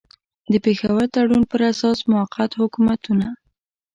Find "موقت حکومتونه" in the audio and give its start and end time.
2.11-3.27